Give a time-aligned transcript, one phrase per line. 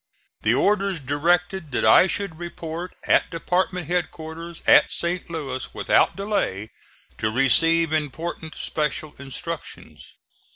[0.41, 5.29] The orders directed that I should report at department headquarters at St.
[5.29, 6.71] Louis without delay,
[7.19, 10.15] to receive important special instructions.